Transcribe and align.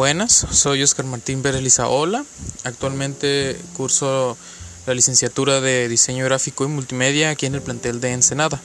Buenas, 0.00 0.46
soy 0.50 0.82
Oscar 0.82 1.04
Martín 1.04 1.42
Pérez 1.42 1.60
Lizaola. 1.60 2.24
Actualmente 2.64 3.60
curso 3.76 4.34
la 4.86 4.94
licenciatura 4.94 5.60
de 5.60 5.90
Diseño 5.90 6.24
Gráfico 6.24 6.64
y 6.64 6.68
Multimedia 6.68 7.28
aquí 7.28 7.44
en 7.44 7.54
el 7.54 7.60
plantel 7.60 8.00
de 8.00 8.12
Ensenada. 8.12 8.58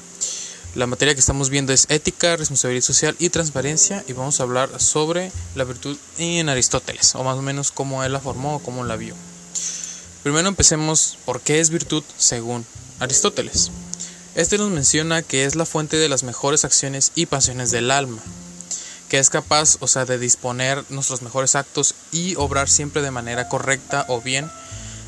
La 0.76 0.88
materia 0.88 1.14
que 1.14 1.20
estamos 1.20 1.50
viendo 1.50 1.74
es 1.74 1.88
ética, 1.90 2.38
responsabilidad 2.38 2.86
social 2.86 3.18
y 3.20 3.32
transparencia 3.32 4.02
y 4.08 4.14
vamos 4.14 4.40
a 4.40 4.44
hablar 4.44 4.80
sobre 4.80 5.30
la 5.56 5.66
virtud 5.66 5.98
en 6.20 6.48
Aristóteles, 6.48 7.16
o 7.16 7.24
más 7.26 7.38
o 7.38 7.42
menos 7.42 7.74
cómo 7.74 8.06
él 8.06 8.14
la 8.14 8.22
formó 8.22 8.56
o 8.56 8.60
cómo 8.60 8.86
la 8.86 8.96
vio. 8.96 9.14
Primero 10.24 10.48
empecemos 10.48 11.18
por 11.26 11.42
qué 11.42 11.60
es 11.60 11.70
virtud 11.70 12.06
según 12.18 12.66
Aristóteles. 13.02 13.72
Este 14.36 14.58
nos 14.58 14.72
menciona 14.72 15.22
que 15.22 15.44
es 15.44 15.56
la 15.56 15.66
fuente 15.66 15.98
de 15.98 16.08
las 16.08 16.24
mejores 16.24 16.64
acciones 16.64 17.12
y 17.14 17.26
pasiones 17.26 17.72
del 17.72 17.92
alma, 17.92 18.22
que 19.10 19.20
es 19.20 19.30
capaz, 19.30 19.78
o 19.80 19.88
sea, 19.88 20.06
de 20.06 20.18
disponer 20.18 20.84
nuestros 20.90 21.22
mejores 21.22 21.56
actos 21.56 21.96
y 22.12 22.36
obrar 22.36 22.70
siempre 22.70 23.02
de 23.02 23.12
manera 23.12 23.48
correcta 23.50 24.06
o 24.08 24.22
bien 24.22 24.50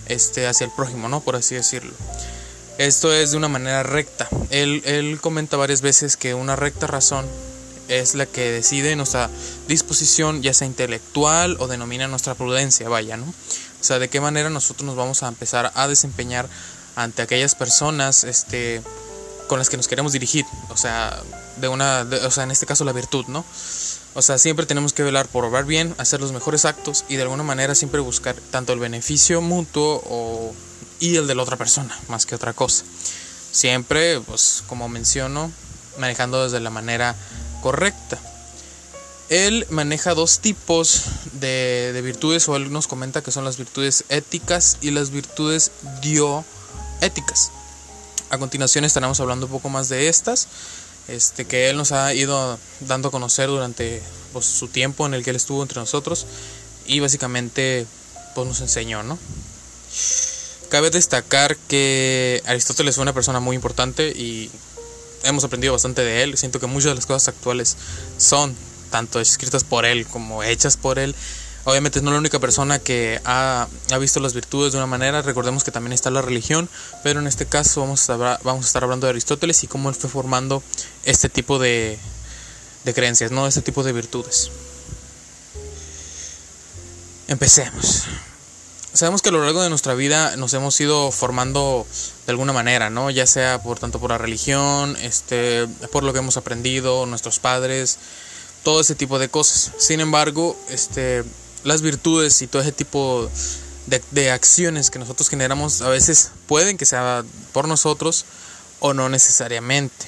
este, 0.08 0.48
hacia 0.48 0.66
el 0.66 0.72
prójimo, 0.72 1.10
¿no? 1.10 1.22
Por 1.22 1.36
así 1.36 1.56
decirlo. 1.56 1.94
Esto 2.78 3.12
es 3.12 3.32
de 3.32 3.38
una 3.38 3.48
manera 3.48 3.84
recta. 3.84 4.28
Él, 4.52 4.84
él 4.86 5.20
comenta 5.20 5.58
varias 5.58 5.82
veces 5.82 6.16
que 6.16 6.36
una 6.36 6.56
recta 6.56 6.86
razón 6.86 7.26
es 7.88 8.16
la 8.16 8.26
que 8.26 8.52
decide 8.52 8.96
nuestra 8.96 9.30
disposición, 9.68 10.42
ya 10.42 10.54
sea 10.54 10.68
intelectual 10.68 11.58
o 11.60 11.68
denomina 11.68 12.08
nuestra 12.08 12.36
prudencia, 12.36 12.90
vaya, 12.90 13.18
¿no? 13.18 13.26
O 13.26 13.84
sea, 13.84 14.00
de 14.00 14.10
qué 14.10 14.22
manera 14.22 14.50
nosotros 14.50 14.86
nos 14.86 14.96
vamos 14.96 15.24
a 15.24 15.28
empezar 15.28 15.72
a 15.74 15.88
desempeñar 15.88 16.48
ante 16.96 17.22
aquellas 17.22 17.56
personas, 17.56 18.24
este, 18.24 18.82
con 19.48 19.60
las 19.60 19.70
que 19.70 19.78
nos 19.78 19.88
queremos 19.88 20.12
dirigir, 20.12 20.46
o 20.70 20.78
sea, 20.78 21.22
de 21.58 21.68
una, 21.68 22.08
o 22.26 22.32
sea, 22.32 22.44
en 22.44 22.52
este 22.52 22.66
caso 22.66 22.84
la 22.84 22.94
virtud, 22.94 23.26
¿no? 23.28 23.46
O 24.14 24.22
sea, 24.22 24.38
siempre 24.38 24.66
tenemos 24.66 24.94
que 24.94 25.04
velar 25.04 25.28
por 25.28 25.46
obrar 25.46 25.66
bien, 25.66 25.94
hacer 25.98 26.20
los 26.20 26.32
mejores 26.32 26.66
actos 26.66 27.06
y 27.08 27.18
de 27.18 27.22
alguna 27.22 27.44
manera 27.44 27.76
siempre 27.76 28.00
buscar 28.00 28.36
tanto 28.52 28.74
el 28.74 28.80
beneficio 28.80 29.42
mutuo 29.42 30.56
y 31.00 31.18
el 31.18 31.28
de 31.28 31.36
la 31.36 31.44
otra 31.44 31.56
persona, 31.56 31.96
más 32.08 32.26
que 32.26 32.36
otra 32.36 32.54
cosa. 32.54 32.84
Siempre, 33.52 34.20
pues, 34.22 34.64
como 34.68 34.90
menciono, 34.90 35.52
manejando 36.00 36.44
desde 36.44 36.60
la 36.60 36.70
manera 36.70 37.16
correcta. 37.62 38.18
Él 39.30 39.68
maneja 39.70 40.14
dos 40.14 40.40
tipos 40.40 41.04
de, 41.34 41.92
de 41.94 42.02
virtudes, 42.02 42.48
o 42.48 42.56
él 42.56 42.72
nos 42.72 42.88
comenta 42.88 43.22
que 43.22 43.32
son 43.32 43.44
las 43.44 43.58
virtudes 43.58 44.06
éticas 44.10 44.78
y 44.82 44.92
las 44.92 45.12
virtudes 45.12 45.72
dioéticas. 46.02 47.52
A 48.30 48.38
continuación 48.38 48.84
estaremos 48.84 49.20
hablando 49.20 49.46
un 49.46 49.52
poco 49.52 49.70
más 49.70 49.88
de 49.88 50.10
estas, 50.10 50.48
este, 51.08 51.46
que 51.46 51.70
él 51.70 51.78
nos 51.78 51.94
ha 51.94 52.14
ido 52.14 52.60
dando 52.82 53.08
a 53.08 53.12
conocer 53.12 53.48
durante 53.48 54.02
pues, 54.34 54.46
su 54.46 54.68
tiempo 54.68 55.06
en 55.06 55.14
el 55.14 55.24
que 55.24 55.30
él 55.30 55.38
estuvo 55.38 55.62
entre 55.62 55.80
nosotros 55.80 56.26
y 56.86 57.00
básicamente 57.00 57.86
pues, 58.36 58.48
nos 58.48 58.60
enseñó, 58.60 59.04
¿no? 59.04 59.18
Cabe 60.70 60.90
destacar 60.90 61.56
que 61.70 62.44
Aristóteles 62.46 62.96
fue 62.96 63.04
una 63.04 63.14
persona 63.14 63.40
muy 63.40 63.56
importante 63.56 64.10
y 64.10 64.52
hemos 65.24 65.46
aprendido 65.46 65.72
bastante 65.72 66.04
de 66.04 66.24
él. 66.24 66.38
Siento 66.38 66.60
que 66.60 66.68
muchas 66.68 66.92
de 66.92 66.96
las 66.96 67.06
cosas 67.06 67.30
actuales 67.30 67.78
son 68.18 68.54
tanto 68.92 69.22
escritas 69.22 69.64
por 69.64 69.86
él 69.86 70.06
como 70.06 70.44
hechas 70.44 70.76
por 70.76 71.00
él. 71.00 71.16
Obviamente 71.68 72.02
no 72.02 72.12
es 72.12 72.14
la 72.14 72.20
única 72.20 72.40
persona 72.40 72.80
que 72.80 73.20
ha, 73.26 73.68
ha, 73.92 73.98
visto 73.98 74.22
las 74.22 74.34
virtudes 74.34 74.72
de 74.72 74.78
una 74.78 74.88
manera, 74.88 75.22
recordemos 75.22 75.66
que 75.66 75.72
también 75.72 75.92
está 75.92 76.10
la 76.10 76.22
religión, 76.22 76.70
pero 77.04 77.20
en 77.20 77.28
este 77.28 77.46
caso 77.46 77.82
vamos 77.82 78.10
a, 78.10 78.14
estar, 78.14 78.40
vamos 78.46 78.64
a 78.64 78.68
estar 78.68 78.86
hablando 78.86 79.06
de 79.06 79.10
Aristóteles 79.10 79.66
y 79.66 79.68
cómo 79.68 79.90
él 79.90 79.96
fue 79.96 80.10
formando 80.10 80.64
este 81.04 81.28
tipo 81.28 81.60
de, 81.60 82.00
de 82.86 82.94
creencias, 82.94 83.32
¿no? 83.32 83.48
este 83.48 83.62
tipo 83.62 83.84
de 83.84 83.92
virtudes. 83.92 84.50
Empecemos. 87.28 88.06
Sabemos 88.94 89.22
que 89.22 89.28
a 89.28 89.34
lo 89.34 89.44
largo 89.44 89.62
de 89.62 89.70
nuestra 89.70 89.94
vida 89.94 90.38
nos 90.38 90.54
hemos 90.54 90.80
ido 90.80 91.12
formando 91.12 91.86
de 92.28 92.32
alguna 92.32 92.54
manera, 92.54 92.90
¿no? 92.90 93.10
Ya 93.10 93.28
sea 93.28 93.62
por 93.62 93.78
tanto 93.78 94.00
por 94.00 94.12
la 94.12 94.18
religión, 94.18 94.96
este, 95.02 95.68
por 95.92 96.04
lo 96.04 96.14
que 96.14 96.20
hemos 96.20 96.38
aprendido, 96.38 97.06
nuestros 97.06 97.40
padres, 97.40 97.98
todo 98.64 98.80
ese 98.80 98.96
tipo 98.96 99.20
de 99.20 99.28
cosas. 99.28 99.74
Sin 99.78 100.00
embargo, 100.00 100.58
este, 100.70 101.26
las 101.68 101.82
virtudes 101.82 102.42
y 102.42 102.48
todo 102.48 102.62
ese 102.62 102.72
tipo 102.72 103.30
de, 103.88 104.32
acciones 104.32 104.90
que 104.90 105.00
nosotros 105.00 105.28
generamos 105.28 105.82
a 105.82 105.90
veces 105.90 106.32
pueden 106.48 106.78
que 106.78 106.86
sea 106.86 107.26
por 107.52 107.68
nosotros 107.68 108.24
o 108.80 108.94
no 108.94 109.10
necesariamente. 109.10 110.06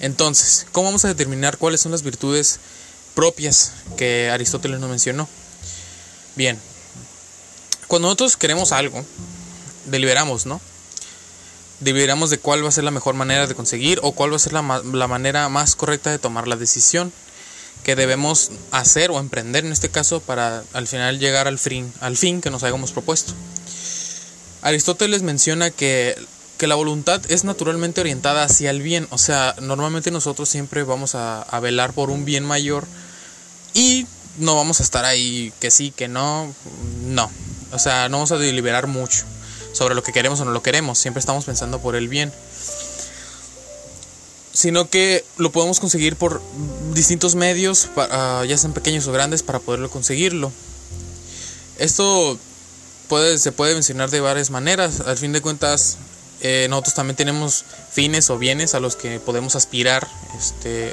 Entonces, 0.00 0.66
¿cómo 0.72 0.86
vamos 0.86 1.04
a 1.04 1.08
determinar 1.08 1.58
cuáles 1.58 1.80
son 1.80 1.92
las 1.92 2.02
virtudes 2.02 2.58
propias 3.14 3.70
que 3.96 4.30
Aristóteles 4.30 4.80
nos 4.80 4.90
mencionó? 4.90 5.28
Bien, 6.34 6.58
cuando 7.86 8.08
nosotros 8.08 8.36
queremos 8.36 8.72
algo, 8.72 9.04
deliberamos, 9.86 10.44
¿no? 10.44 10.60
Deliberamos 11.78 12.30
de 12.30 12.38
cuál 12.38 12.64
va 12.64 12.68
a 12.68 12.72
ser 12.72 12.82
la 12.82 12.90
mejor 12.90 13.14
manera 13.14 13.46
de 13.46 13.54
conseguir 13.54 14.00
o 14.02 14.10
cuál 14.10 14.32
va 14.32 14.36
a 14.36 14.40
ser 14.40 14.54
la, 14.54 14.82
la 14.92 15.06
manera 15.06 15.48
más 15.48 15.76
correcta 15.76 16.10
de 16.10 16.18
tomar 16.18 16.48
la 16.48 16.56
decisión 16.56 17.12
que 17.82 17.96
debemos 17.96 18.50
hacer 18.70 19.10
o 19.10 19.18
emprender 19.18 19.64
en 19.64 19.72
este 19.72 19.88
caso 19.88 20.20
para 20.20 20.62
al 20.72 20.86
final 20.86 21.18
llegar 21.18 21.48
al 21.48 21.58
fin, 21.58 21.92
al 22.00 22.16
fin 22.16 22.40
que 22.40 22.50
nos 22.50 22.62
hayamos 22.62 22.92
propuesto. 22.92 23.32
Aristóteles 24.62 25.22
menciona 25.22 25.70
que, 25.70 26.16
que, 26.58 26.66
la 26.66 26.74
voluntad 26.74 27.20
es 27.28 27.44
naturalmente 27.44 28.00
orientada 28.00 28.42
hacia 28.42 28.70
el 28.70 28.82
bien, 28.82 29.06
o 29.10 29.18
sea, 29.18 29.54
normalmente 29.60 30.10
nosotros 30.10 30.48
siempre 30.48 30.82
vamos 30.82 31.14
a, 31.14 31.42
a 31.42 31.60
velar 31.60 31.92
por 31.92 32.10
un 32.10 32.24
bien 32.24 32.44
mayor 32.44 32.86
y 33.72 34.06
no 34.38 34.56
vamos 34.56 34.80
a 34.80 34.82
estar 34.82 35.04
ahí 35.04 35.52
que 35.60 35.70
sí, 35.70 35.92
que 35.92 36.08
no, 36.08 36.52
no, 37.04 37.30
o 37.72 37.78
sea, 37.78 38.08
no 38.08 38.18
vamos 38.18 38.32
a 38.32 38.38
deliberar 38.38 38.86
mucho 38.86 39.24
sobre 39.72 39.94
lo 39.94 40.02
que 40.02 40.12
queremos 40.12 40.40
o 40.40 40.44
no 40.44 40.50
lo 40.50 40.62
queremos, 40.62 40.98
siempre 40.98 41.20
estamos 41.20 41.44
pensando 41.44 41.80
por 41.80 41.94
el 41.94 42.08
bien 42.08 42.32
sino 44.58 44.90
que 44.90 45.24
lo 45.36 45.52
podemos 45.52 45.78
conseguir 45.78 46.16
por 46.16 46.42
distintos 46.92 47.36
medios, 47.36 47.88
para, 47.94 48.44
ya 48.44 48.58
sean 48.58 48.72
pequeños 48.72 49.06
o 49.06 49.12
grandes, 49.12 49.44
para 49.44 49.60
poderlo 49.60 49.88
conseguirlo. 49.88 50.50
Esto 51.78 52.36
puede, 53.06 53.38
se 53.38 53.52
puede 53.52 53.74
mencionar 53.74 54.10
de 54.10 54.18
varias 54.18 54.50
maneras. 54.50 54.98
Al 55.06 55.16
fin 55.16 55.32
de 55.32 55.40
cuentas, 55.40 55.98
eh, 56.40 56.66
nosotros 56.70 56.94
también 56.94 57.14
tenemos 57.14 57.64
fines 57.92 58.30
o 58.30 58.38
bienes 58.38 58.74
a 58.74 58.80
los 58.80 58.96
que 58.96 59.20
podemos 59.20 59.54
aspirar 59.54 60.08
este, 60.36 60.92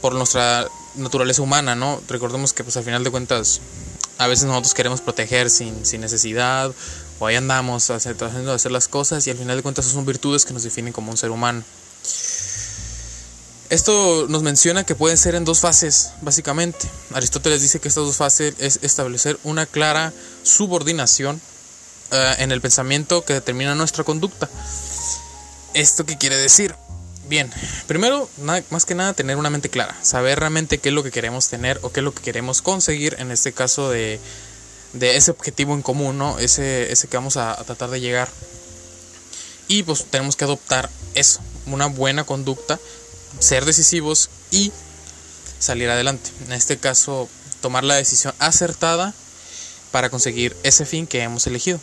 por 0.00 0.14
nuestra 0.14 0.66
naturaleza 0.94 1.42
humana, 1.42 1.74
¿no? 1.74 2.00
Recordemos 2.08 2.54
que 2.54 2.64
pues 2.64 2.78
al 2.78 2.84
final 2.84 3.04
de 3.04 3.10
cuentas 3.10 3.60
a 4.16 4.28
veces 4.28 4.46
nosotros 4.46 4.72
queremos 4.72 5.02
proteger 5.02 5.50
sin, 5.50 5.84
sin 5.84 6.00
necesidad 6.00 6.72
o 7.18 7.26
ahí 7.26 7.36
andamos 7.36 7.88
de 7.88 7.96
hacer 7.96 8.72
las 8.72 8.88
cosas 8.88 9.26
y 9.26 9.30
al 9.30 9.36
final 9.36 9.58
de 9.58 9.62
cuentas 9.62 9.84
son 9.84 10.06
virtudes 10.06 10.46
que 10.46 10.54
nos 10.54 10.62
definen 10.62 10.94
como 10.94 11.10
un 11.10 11.18
ser 11.18 11.30
humano. 11.30 11.62
Esto 13.70 14.26
nos 14.28 14.42
menciona 14.42 14.84
que 14.84 14.94
pueden 14.94 15.18
ser 15.18 15.34
en 15.34 15.44
dos 15.44 15.60
fases, 15.60 16.12
básicamente. 16.22 16.88
Aristóteles 17.12 17.60
dice 17.60 17.80
que 17.80 17.88
estas 17.88 18.04
dos 18.04 18.16
fases 18.16 18.54
es 18.58 18.78
establecer 18.82 19.38
una 19.44 19.66
clara 19.66 20.14
subordinación 20.42 21.36
uh, 22.12 22.42
en 22.42 22.50
el 22.50 22.62
pensamiento 22.62 23.26
que 23.26 23.34
determina 23.34 23.74
nuestra 23.74 24.04
conducta. 24.04 24.48
¿Esto 25.74 26.06
qué 26.06 26.16
quiere 26.16 26.36
decir? 26.36 26.74
Bien, 27.28 27.52
primero, 27.86 28.30
más 28.70 28.86
que 28.86 28.94
nada, 28.94 29.12
tener 29.12 29.36
una 29.36 29.50
mente 29.50 29.68
clara, 29.68 29.94
saber 30.00 30.40
realmente 30.40 30.78
qué 30.78 30.88
es 30.88 30.94
lo 30.94 31.02
que 31.02 31.10
queremos 31.10 31.48
tener 31.48 31.78
o 31.82 31.92
qué 31.92 32.00
es 32.00 32.04
lo 32.04 32.14
que 32.14 32.22
queremos 32.22 32.62
conseguir, 32.62 33.16
en 33.18 33.30
este 33.30 33.52
caso 33.52 33.90
de, 33.90 34.18
de 34.94 35.18
ese 35.18 35.30
objetivo 35.30 35.74
en 35.74 35.82
común, 35.82 36.16
¿no? 36.16 36.38
ese, 36.38 36.90
ese 36.90 37.06
que 37.06 37.18
vamos 37.18 37.36
a, 37.36 37.52
a 37.52 37.64
tratar 37.64 37.90
de 37.90 38.00
llegar. 38.00 38.30
Y 39.68 39.82
pues 39.82 40.06
tenemos 40.06 40.36
que 40.36 40.44
adoptar 40.44 40.88
eso, 41.14 41.40
una 41.66 41.84
buena 41.84 42.24
conducta 42.24 42.78
ser 43.38 43.64
decisivos 43.64 44.30
y 44.50 44.72
salir 45.58 45.88
adelante. 45.90 46.30
En 46.46 46.52
este 46.52 46.78
caso, 46.78 47.28
tomar 47.60 47.84
la 47.84 47.94
decisión 47.94 48.34
acertada 48.38 49.14
para 49.90 50.10
conseguir 50.10 50.56
ese 50.62 50.86
fin 50.86 51.06
que 51.06 51.22
hemos 51.22 51.46
elegido. 51.46 51.80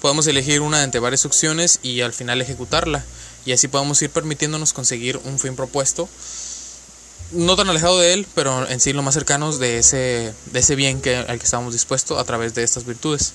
Podemos 0.00 0.26
elegir 0.26 0.60
una 0.60 0.78
de 0.78 0.84
entre 0.84 1.00
varias 1.00 1.24
opciones 1.24 1.80
y 1.82 2.00
al 2.00 2.12
final 2.12 2.40
ejecutarla. 2.40 3.04
Y 3.44 3.52
así 3.52 3.68
podemos 3.68 4.00
ir 4.02 4.10
permitiéndonos 4.10 4.72
conseguir 4.72 5.18
un 5.24 5.38
fin 5.38 5.56
propuesto. 5.56 6.08
No 7.32 7.56
tan 7.56 7.68
alejado 7.68 7.98
de 7.98 8.12
él, 8.12 8.26
pero 8.34 8.68
en 8.68 8.80
sí 8.80 8.92
lo 8.92 9.02
más 9.02 9.14
cercanos 9.14 9.58
de 9.58 9.78
ese, 9.78 10.32
de 10.52 10.60
ese 10.60 10.74
bien 10.76 11.00
que, 11.00 11.16
al 11.16 11.38
que 11.38 11.44
estamos 11.44 11.72
dispuestos 11.72 12.18
a 12.18 12.24
través 12.24 12.54
de 12.54 12.62
estas 12.62 12.84
virtudes. 12.84 13.32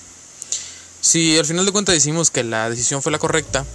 Si 1.00 1.36
al 1.36 1.44
final 1.44 1.66
de 1.66 1.72
cuentas 1.72 1.94
decimos 1.94 2.30
que 2.30 2.44
la 2.44 2.70
decisión 2.70 3.02
fue 3.02 3.10
la 3.12 3.18
correcta, 3.18 3.66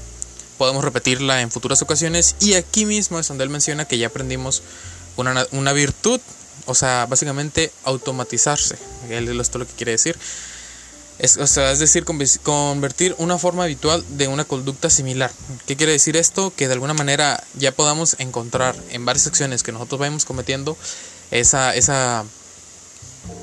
podemos 0.57 0.83
repetirla 0.83 1.41
en 1.41 1.51
futuras 1.51 1.81
ocasiones 1.81 2.35
y 2.39 2.53
aquí 2.53 2.85
mismo 2.85 3.19
es 3.19 3.27
donde 3.27 3.43
él 3.43 3.49
menciona 3.49 3.85
que 3.85 3.97
ya 3.97 4.07
aprendimos 4.07 4.63
una, 5.15 5.45
una 5.51 5.73
virtud, 5.73 6.19
o 6.65 6.75
sea, 6.75 7.05
básicamente 7.07 7.71
automatizarse, 7.83 8.77
él 9.09 9.27
es 9.39 9.55
lo 9.55 9.67
que 9.67 9.73
quiere 9.73 9.93
decir. 9.93 10.17
Es, 11.19 11.37
o 11.37 11.47
sea, 11.47 11.71
es 11.71 11.79
decir, 11.79 12.05
convertir 12.05 13.15
una 13.17 13.39
forma 13.39 13.63
habitual 13.63 14.03
de 14.09 14.27
una 14.27 14.45
conducta 14.45 14.91
similar. 14.91 15.31
¿Qué 15.65 15.75
quiere 15.75 15.91
decir 15.91 16.15
esto? 16.15 16.53
Que 16.55 16.67
de 16.67 16.73
alguna 16.73 16.93
manera 16.93 17.43
ya 17.55 17.71
podamos 17.71 18.15
encontrar 18.19 18.75
en 18.91 19.03
varias 19.03 19.25
acciones 19.25 19.63
que 19.63 19.71
nosotros 19.71 19.99
vayamos 19.99 20.25
cometiendo 20.25 20.77
esa, 21.31 21.75
esa, 21.75 22.23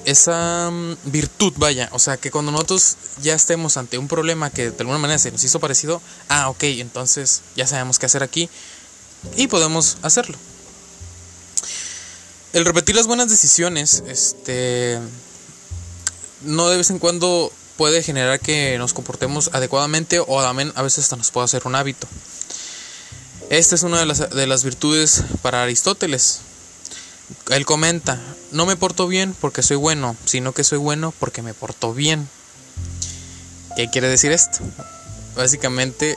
esa 0.05 0.71
mm, 0.71 0.97
virtud, 1.05 1.53
vaya, 1.57 1.89
o 1.93 1.99
sea, 1.99 2.17
que 2.17 2.31
cuando 2.31 2.53
nosotros 2.53 2.97
ya 3.23 3.35
estemos 3.35 3.77
ante 3.77 3.99
un 3.99 4.09
problema 4.09 4.51
que 4.51 4.71
de 4.71 4.77
alguna 4.81 4.99
manera 4.99 5.19
se 5.19 5.31
nos 5.31 5.43
hizo 5.45 5.61
parecido, 5.61 6.01
ah, 6.29 6.49
ok, 6.51 6.65
entonces 6.65 7.43
ya 7.57 7.67
sabemos 7.67 7.99
qué 7.99 8.07
hacer 8.07 8.23
aquí 8.23 8.49
y 9.37 9.47
podemos 9.47 9.99
hacerlo. 10.03 10.37
El 12.53 12.65
repetir 12.65 12.95
las 12.95 13.07
buenas 13.07 13.29
decisiones, 13.31 14.05
este, 14.07 15.01
no 16.43 16.69
de 16.69 16.77
vez 16.77 16.91
en 16.91 16.99
cuando 16.99 17.53
puede 17.77 18.03
generar 18.03 18.39
que 18.39 18.79
nos 18.79 18.93
comportemos 18.93 19.51
adecuadamente 19.53 20.21
o 20.21 20.41
a 20.41 20.53
veces 20.53 21.05
hasta 21.05 21.17
nos 21.17 21.31
puede 21.31 21.47
hacer 21.47 21.63
un 21.65 21.75
hábito. 21.75 22.07
Esta 23.51 23.75
es 23.75 23.83
una 23.83 23.99
de 23.99 24.07
las, 24.07 24.31
de 24.31 24.47
las 24.47 24.65
virtudes 24.65 25.23
para 25.43 25.63
Aristóteles. 25.63 26.41
Él 27.51 27.67
comenta, 27.67 28.19
no 28.53 28.67
me 28.67 28.77
porto 28.77 29.07
bien 29.07 29.35
porque 29.39 29.63
soy 29.63 29.77
bueno, 29.77 30.17
sino 30.25 30.53
que 30.53 30.65
soy 30.65 30.79
bueno 30.79 31.13
porque 31.19 31.43
me 31.43 31.55
porto 31.55 31.93
bien. 31.93 32.29
¿Qué 33.77 33.91
quiere 33.91 34.09
decir 34.09 34.33
esto? 34.33 34.61
Básicamente, 35.37 36.17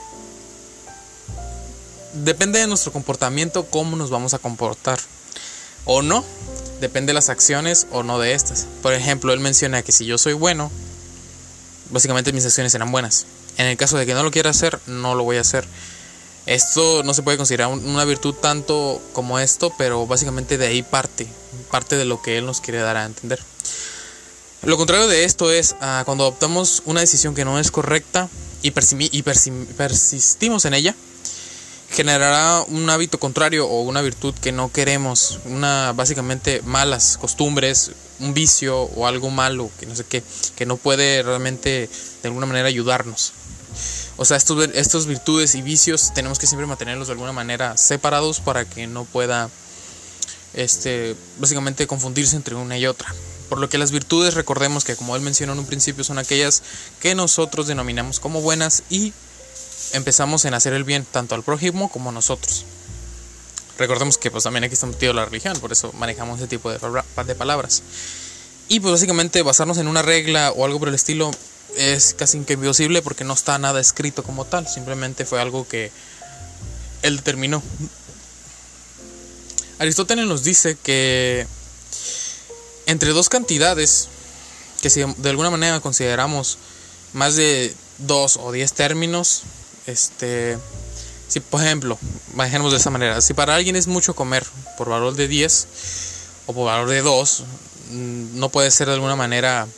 depende 2.12 2.60
de 2.60 2.66
nuestro 2.66 2.92
comportamiento 2.92 3.66
cómo 3.66 3.96
nos 3.96 4.10
vamos 4.10 4.32
a 4.32 4.38
comportar. 4.38 4.98
O 5.84 6.02
no, 6.02 6.24
depende 6.80 7.10
de 7.10 7.14
las 7.14 7.28
acciones 7.28 7.86
o 7.90 8.02
no 8.02 8.18
de 8.18 8.32
estas. 8.32 8.66
Por 8.82 8.92
ejemplo, 8.92 9.32
él 9.32 9.40
menciona 9.40 9.82
que 9.82 9.92
si 9.92 10.06
yo 10.06 10.18
soy 10.18 10.32
bueno, 10.32 10.70
básicamente 11.90 12.32
mis 12.32 12.44
acciones 12.44 12.72
serán 12.72 12.92
buenas. 12.92 13.26
En 13.56 13.66
el 13.66 13.76
caso 13.76 13.98
de 13.98 14.06
que 14.06 14.14
no 14.14 14.22
lo 14.22 14.30
quiera 14.30 14.50
hacer, 14.50 14.78
no 14.86 15.14
lo 15.14 15.24
voy 15.24 15.36
a 15.36 15.40
hacer. 15.40 15.66
Esto 16.48 17.02
no 17.02 17.12
se 17.12 17.22
puede 17.22 17.36
considerar 17.36 17.68
una 17.68 18.06
virtud 18.06 18.34
tanto 18.34 19.02
como 19.12 19.38
esto, 19.38 19.70
pero 19.76 20.06
básicamente 20.06 20.56
de 20.56 20.66
ahí 20.66 20.82
parte, 20.82 21.26
parte 21.70 21.96
de 21.96 22.06
lo 22.06 22.22
que 22.22 22.38
él 22.38 22.46
nos 22.46 22.62
quiere 22.62 22.78
dar 22.78 22.96
a 22.96 23.04
entender. 23.04 23.38
Lo 24.62 24.78
contrario 24.78 25.08
de 25.08 25.24
esto 25.24 25.52
es 25.52 25.76
ah, 25.82 26.04
cuando 26.06 26.24
adoptamos 26.24 26.82
una 26.86 27.00
decisión 27.00 27.34
que 27.34 27.44
no 27.44 27.58
es 27.58 27.70
correcta 27.70 28.30
y, 28.62 28.72
y 28.72 29.22
persistimos 29.22 30.64
en 30.64 30.72
ella, 30.72 30.94
generará 31.90 32.62
un 32.62 32.88
hábito 32.88 33.20
contrario 33.20 33.68
o 33.68 33.82
una 33.82 34.00
virtud 34.00 34.34
que 34.40 34.50
no 34.50 34.72
queremos, 34.72 35.40
una 35.44 35.92
básicamente 35.92 36.62
malas 36.64 37.18
costumbres, 37.18 37.90
un 38.20 38.32
vicio 38.32 38.84
o 38.84 39.06
algo 39.06 39.28
malo, 39.28 39.70
que 39.78 39.84
no 39.84 39.94
sé 39.94 40.04
qué, 40.04 40.22
que 40.56 40.64
no 40.64 40.78
puede 40.78 41.22
realmente 41.22 41.90
de 42.22 42.28
alguna 42.28 42.46
manera 42.46 42.68
ayudarnos. 42.68 43.34
O 44.20 44.24
sea, 44.24 44.36
estos, 44.36 44.68
estos 44.74 45.06
virtudes 45.06 45.54
y 45.54 45.62
vicios 45.62 46.12
tenemos 46.12 46.40
que 46.40 46.48
siempre 46.48 46.66
mantenerlos 46.66 47.06
de 47.06 47.12
alguna 47.12 47.32
manera 47.32 47.76
separados 47.76 48.40
para 48.40 48.64
que 48.64 48.88
no 48.88 49.04
pueda, 49.04 49.48
este, 50.54 51.14
básicamente 51.38 51.86
confundirse 51.86 52.34
entre 52.34 52.56
una 52.56 52.76
y 52.76 52.86
otra. 52.86 53.14
Por 53.48 53.60
lo 53.60 53.68
que 53.68 53.78
las 53.78 53.92
virtudes, 53.92 54.34
recordemos 54.34 54.84
que 54.84 54.96
como 54.96 55.14
él 55.14 55.22
mencionó 55.22 55.52
en 55.52 55.60
un 55.60 55.66
principio, 55.66 56.02
son 56.02 56.18
aquellas 56.18 56.64
que 57.00 57.14
nosotros 57.14 57.68
denominamos 57.68 58.18
como 58.18 58.40
buenas 58.40 58.82
y 58.90 59.12
empezamos 59.92 60.44
en 60.44 60.54
hacer 60.54 60.72
el 60.72 60.82
bien 60.82 61.06
tanto 61.10 61.36
al 61.36 61.44
prójimo 61.44 61.88
como 61.88 62.10
a 62.10 62.12
nosotros. 62.12 62.64
Recordemos 63.78 64.18
que 64.18 64.32
pues 64.32 64.42
también 64.42 64.64
aquí 64.64 64.74
está 64.74 64.86
metido 64.86 65.12
la 65.12 65.26
religión, 65.26 65.56
por 65.60 65.70
eso 65.70 65.92
manejamos 65.92 66.40
ese 66.40 66.48
tipo 66.48 66.72
de, 66.72 66.80
de 67.24 67.34
palabras. 67.36 67.84
Y 68.66 68.80
pues 68.80 68.90
básicamente 68.90 69.42
basarnos 69.42 69.78
en 69.78 69.86
una 69.86 70.02
regla 70.02 70.50
o 70.50 70.64
algo 70.64 70.80
por 70.80 70.88
el 70.88 70.96
estilo 70.96 71.30
es 71.76 72.14
casi 72.14 72.38
imposible 72.38 73.02
porque 73.02 73.24
no 73.24 73.34
está 73.34 73.58
nada 73.58 73.80
escrito 73.80 74.22
como 74.22 74.44
tal, 74.44 74.66
simplemente 74.66 75.24
fue 75.24 75.40
algo 75.40 75.66
que 75.66 75.90
él 77.02 77.16
determinó. 77.16 77.62
Aristóteles 79.78 80.26
nos 80.26 80.42
dice 80.42 80.76
que 80.82 81.46
entre 82.86 83.10
dos 83.10 83.28
cantidades, 83.28 84.08
que 84.82 84.90
si 84.90 85.04
de 85.04 85.30
alguna 85.30 85.50
manera 85.50 85.80
consideramos 85.80 86.58
más 87.12 87.36
de 87.36 87.74
dos 87.98 88.38
o 88.38 88.50
diez 88.50 88.72
términos, 88.72 89.42
este, 89.86 90.58
si 91.28 91.40
por 91.40 91.62
ejemplo, 91.62 91.98
manejemos 92.34 92.72
de 92.72 92.78
esa 92.78 92.90
manera, 92.90 93.20
si 93.20 93.34
para 93.34 93.54
alguien 93.54 93.76
es 93.76 93.86
mucho 93.86 94.14
comer 94.14 94.44
por 94.76 94.88
valor 94.88 95.14
de 95.14 95.28
10 95.28 95.68
o 96.46 96.52
por 96.54 96.66
valor 96.66 96.88
de 96.88 97.02
2, 97.02 97.44
mm, 97.90 98.38
no 98.38 98.48
puede 98.48 98.70
ser 98.70 98.88
de 98.88 98.94
alguna 98.94 99.16
manera 99.16 99.68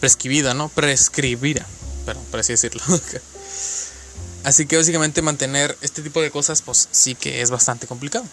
prescribida, 0.00 0.54
¿no? 0.54 0.68
Prescribida, 0.68 1.66
pero 2.06 2.18
por 2.30 2.40
así 2.40 2.52
decirlo. 2.52 2.82
así 4.44 4.66
que 4.66 4.76
básicamente 4.76 5.22
mantener 5.22 5.76
este 5.80 6.02
tipo 6.02 6.20
de 6.20 6.30
cosas, 6.30 6.62
pues 6.62 6.88
sí 6.90 7.14
que 7.14 7.42
es 7.42 7.50
bastante 7.50 7.86
complicado. 7.86 8.24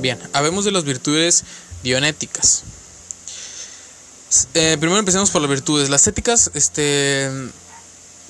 Bien, 0.00 0.18
habemos 0.32 0.64
de 0.64 0.72
las 0.72 0.84
virtudes 0.84 1.44
dionéticas. 1.82 2.64
Eh, 4.54 4.76
primero 4.78 4.98
empecemos 4.98 5.30
por 5.30 5.40
las 5.42 5.50
virtudes. 5.50 5.88
Las 5.88 6.06
éticas, 6.06 6.50
este, 6.54 7.30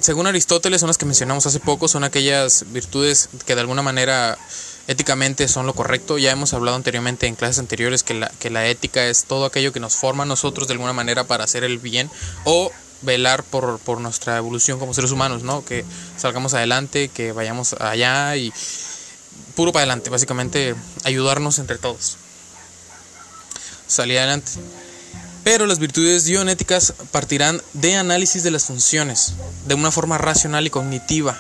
según 0.01 0.27
Aristóteles, 0.27 0.81
son 0.81 0.89
las 0.89 0.99
que 0.99 1.07
mencionamos 1.07 1.47
hace 1.47 1.61
poco, 1.61 1.89
son 1.89 2.05
aquellas 2.05 2.65
virtudes 2.73 3.29
que 3.47 3.55
de 3.55 3.61
alguna 3.61 3.83
manera 3.83 4.39
éticamente 4.89 5.49
son 5.49 5.67
lo 5.67 5.75
correcto. 5.75 6.19
Ya 6.19 6.31
hemos 6.31 6.55
hablado 6.55 6.77
anteriormente 6.77 7.27
en 7.27 7.35
clases 7.35 7.59
anteriores 7.59 8.03
que 8.03 8.15
la, 8.15 8.31
que 8.39 8.51
la 8.51 8.67
ética 8.67 9.07
es 9.07 9.25
todo 9.25 9.47
aquello 9.47 9.73
que 9.73 9.81
nos 9.81 9.97
forma 9.97 10.23
a 10.25 10.27
nosotros 10.27 10.69
de 10.69 10.75
alguna 10.75 10.93
manera 10.93 11.25
para 11.25 11.45
hacer 11.45 11.65
el 11.65 11.79
bien 11.79 12.11
o 12.45 12.71
velar 13.03 13.43
por, 13.45 13.79
por 13.81 14.01
nuestra 14.01 14.37
evolución 14.37 14.79
como 14.79 14.95
seres 14.95 15.11
humanos, 15.11 15.43
¿no? 15.43 15.65
Que 15.65 15.85
salgamos 16.17 16.55
adelante, 16.55 17.09
que 17.09 17.33
vayamos 17.33 17.75
allá 17.75 18.37
y 18.37 18.53
puro 19.55 19.73
para 19.73 19.83
adelante, 19.83 20.11
básicamente 20.11 20.75
ayudarnos 21.05 21.59
entre 21.59 21.79
todos. 21.79 22.17
Salir 23.87 24.19
adelante. 24.19 24.53
Pero 25.45 25.67
las 25.67 25.79
virtudes 25.79 26.25
dionéticas 26.25 26.93
partirán 27.13 27.63
de 27.73 27.95
análisis 27.97 28.43
de 28.43 28.51
las 28.51 28.65
funciones, 28.65 29.35
de 29.67 29.75
una 29.75 29.93
forma 29.93 30.19
racional 30.19 30.67
y 30.67 30.71
cognitiva 30.71 31.39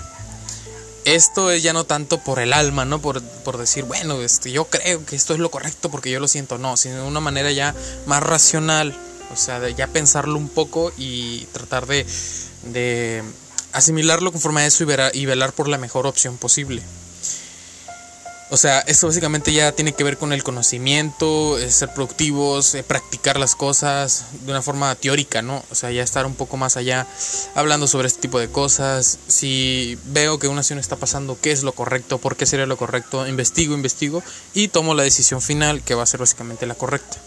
esto 1.07 1.53
es 1.53 1.63
ya 1.63 1.73
no 1.73 1.85
tanto 1.85 2.19
por 2.19 2.41
el 2.41 2.53
alma, 2.53 2.85
¿no? 2.85 3.01
Por, 3.01 3.23
decir, 3.57 3.85
bueno, 3.85 4.21
este, 4.21 4.51
yo 4.51 4.65
creo 4.67 5.07
que 5.07 5.15
esto 5.15 5.35
es 5.35 5.39
lo 5.39 5.51
correcto 5.51 5.89
porque 5.89 6.11
yo 6.11 6.19
lo 6.19 6.29
siento, 6.29 6.59
no, 6.59 6.77
sino 6.77 6.97
de 6.97 7.03
una 7.03 7.21
manera 7.21 7.51
ya 7.53 7.75
más 8.07 8.23
racional, 8.23 8.95
o 9.33 9.37
sea, 9.37 9.61
de 9.61 9.75
ya 9.75 9.87
pensarlo 9.87 10.37
un 10.37 10.49
poco 10.49 10.93
y 10.99 11.45
tratar 11.53 11.87
de, 11.87 12.05
de 12.65 13.23
asimilarlo 13.73 14.33
conforme 14.33 14.63
a 14.63 14.67
eso 14.67 14.85
y, 14.85 14.89
y 15.21 15.27
velar 15.27 15.53
por 15.53 15.69
la 15.69 15.79
mejor 15.79 16.09
opción 16.09 16.37
posible. 16.39 16.83
O 18.49 18.57
sea, 18.57 18.79
esto 18.81 19.09
básicamente 19.09 19.53
ya 19.53 19.73
tiene 19.73 19.93
que 19.93 20.05
ver 20.05 20.19
con 20.19 20.33
el 20.33 20.45
conocimiento, 20.45 21.59
ser 21.69 21.93
productivos, 21.93 22.77
eh, 22.77 22.85
practicar 22.85 23.41
las 23.41 23.57
cosas 23.57 24.27
de 24.45 24.53
una 24.53 24.63
forma 24.63 24.95
teórica, 24.95 25.43
¿no? 25.43 25.65
O 25.71 25.75
sea, 25.75 25.91
ya 25.91 26.05
estar 26.05 26.27
un 26.27 26.35
poco 26.35 26.57
más 26.57 26.77
allá 26.77 27.09
hablando 27.57 27.89
sobre 27.89 28.07
este 28.07 28.21
tipo 28.21 28.39
de 28.39 28.49
cosas. 28.49 29.19
Si 29.27 29.99
veo 30.05 30.39
que 30.39 30.47
una 30.47 30.61
acción 30.61 30.79
está 30.79 30.95
pasando, 30.95 31.37
¿qué 31.41 31.51
es 31.51 31.65
lo 31.65 31.73
correcto? 31.73 32.19
¿Por 32.19 32.37
qué 32.37 32.47
sería 32.47 32.67
lo 32.67 32.77
correcto? 32.77 33.27
Investigo, 33.27 33.75
investigo 33.75 34.23
y 34.55 34.69
tomo 34.69 34.95
la 34.95 35.03
decisión 35.03 35.43
final 35.43 35.83
que 35.83 35.97
va 35.97 36.05
a 36.05 36.07
ser 36.07 36.21
básicamente 36.21 36.67
la 36.67 36.75
correcta. 36.75 37.19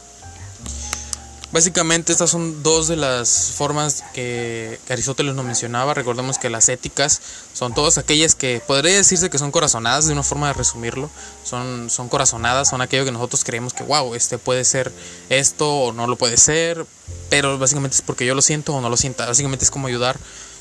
Básicamente 1.51 2.11
estas 2.11 2.29
son 2.29 2.61
dos 2.61 2.87
de 2.87 2.95
las 2.95 3.53
formas 3.55 4.03
que, 4.13 4.79
Aristóteles 4.87 5.33
nos 5.33 5.45
mencionaba. 5.45 5.95
Recordemos 5.95 6.37
que 6.37 6.47
las 6.47 6.69
éticas 6.69 7.21
son 7.53 7.73
todas 7.73 7.97
aquellas 7.97 8.35
que 8.35 8.61
podría 8.65 8.95
decirse 8.95 9.31
que 9.31 9.39
son 9.39 9.49
corazonadas, 9.49 10.05
de 10.05 10.13
una 10.13 10.21
forma 10.21 10.47
de 10.47 10.53
resumirlo. 10.53 11.09
Son, 11.43 11.89
son 11.89 12.07
corazonadas, 12.07 12.69
son 12.69 12.81
aquello 12.81 13.03
que 13.03 13.11
nosotros 13.11 13.43
creemos 13.43 13.73
que, 13.73 13.83
wow, 13.83 14.13
este 14.13 14.37
puede 14.37 14.63
ser 14.63 14.91
esto 15.29 15.73
o 15.73 15.91
no 15.91 16.05
lo 16.05 16.17
puede 16.17 16.37
ser. 16.37 16.85
Pero 17.31 17.57
básicamente 17.57 17.95
es 17.95 18.03
porque 18.03 18.27
yo 18.27 18.35
lo 18.35 18.43
siento 18.43 18.75
o 18.75 18.81
no 18.81 18.89
lo 18.89 18.97
siento. 18.97 19.25
Básicamente 19.25 19.65
es 19.65 19.71
como 19.71 19.87
ayudar 19.87 20.19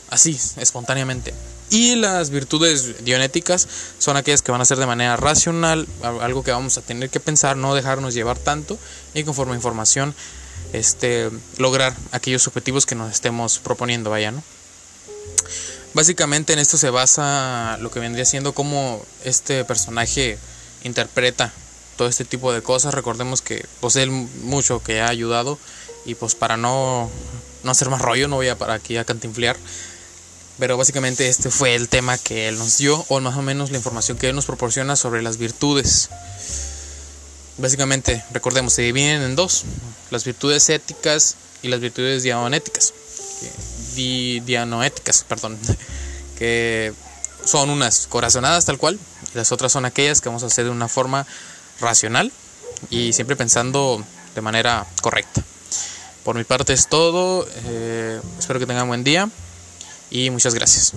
así, 0.08 0.40
espontáneamente. 0.56 1.34
Y 1.68 1.96
las 1.96 2.30
virtudes 2.30 3.04
dionéticas 3.04 3.68
son 3.98 4.16
aquellas 4.16 4.40
que 4.40 4.52
van 4.52 4.62
a 4.62 4.64
ser 4.64 4.78
de 4.78 4.86
manera 4.86 5.16
racional, 5.16 5.86
algo 6.02 6.42
que 6.42 6.50
vamos 6.50 6.78
a 6.78 6.80
tener 6.80 7.10
que 7.10 7.20
pensar, 7.20 7.58
no 7.58 7.74
dejarnos 7.74 8.14
llevar 8.14 8.38
tanto 8.38 8.78
y 9.12 9.24
conforme 9.24 9.54
información 9.54 10.14
este, 10.72 11.30
lograr 11.56 11.94
aquellos 12.12 12.46
objetivos 12.46 12.86
que 12.86 12.94
nos 12.94 13.12
estemos 13.12 13.58
proponiendo, 13.58 14.10
vaya, 14.10 14.30
¿no? 14.30 14.42
Básicamente 15.94 16.52
en 16.52 16.58
esto 16.58 16.76
se 16.76 16.90
basa 16.90 17.78
lo 17.80 17.90
que 17.90 18.00
vendría 18.00 18.24
siendo 18.24 18.52
cómo 18.52 19.02
este 19.24 19.64
personaje 19.64 20.38
interpreta 20.84 21.52
todo 21.96 22.08
este 22.08 22.24
tipo 22.24 22.52
de 22.52 22.62
cosas. 22.62 22.94
Recordemos 22.94 23.42
que 23.42 23.66
posee 23.80 24.06
mucho 24.06 24.82
que 24.82 25.00
ha 25.00 25.08
ayudado 25.08 25.58
y 26.04 26.14
pues 26.14 26.34
para 26.34 26.56
no, 26.56 27.10
no 27.64 27.70
hacer 27.70 27.90
más 27.90 28.00
rollo 28.00 28.28
no 28.28 28.36
voy 28.36 28.48
a 28.48 28.56
para 28.56 28.74
aquí 28.74 28.96
a 28.96 29.04
cantinflear. 29.04 29.56
Pero 30.58 30.76
básicamente 30.76 31.28
este 31.28 31.50
fue 31.50 31.74
el 31.74 31.88
tema 31.88 32.18
que 32.18 32.48
él 32.48 32.58
nos 32.58 32.78
dio 32.78 33.04
o 33.08 33.20
más 33.20 33.36
o 33.36 33.42
menos 33.42 33.70
la 33.70 33.76
información 33.78 34.18
que 34.18 34.28
él 34.28 34.34
nos 34.34 34.46
proporciona 34.46 34.96
sobre 34.96 35.22
las 35.22 35.36
virtudes 35.36 36.10
básicamente, 37.58 38.24
recordemos, 38.32 38.72
se 38.72 38.82
dividen 38.82 39.22
en 39.22 39.36
dos, 39.36 39.64
las 40.10 40.24
virtudes 40.24 40.68
éticas 40.70 41.36
y 41.62 41.68
las 41.68 41.80
virtudes 41.80 42.22
dianoéticas, 42.22 42.94
di, 43.94 44.42
perdón, 45.28 45.58
que 46.38 46.92
son 47.44 47.70
unas 47.70 48.06
corazonadas 48.06 48.64
tal 48.64 48.78
cual, 48.78 48.98
y 49.32 49.36
las 49.36 49.52
otras 49.52 49.72
son 49.72 49.84
aquellas 49.84 50.20
que 50.20 50.28
vamos 50.28 50.42
a 50.42 50.46
hacer 50.46 50.64
de 50.64 50.70
una 50.70 50.88
forma 50.88 51.26
racional 51.80 52.32
y 52.90 53.12
siempre 53.12 53.36
pensando 53.36 54.04
de 54.34 54.40
manera 54.40 54.86
correcta. 55.00 55.42
Por 56.24 56.36
mi 56.36 56.44
parte 56.44 56.72
es 56.72 56.88
todo. 56.88 57.48
Eh, 57.64 58.20
espero 58.38 58.60
que 58.60 58.66
tengan 58.66 58.86
buen 58.88 59.04
día 59.04 59.28
y 60.10 60.30
muchas 60.30 60.54
gracias. 60.54 60.92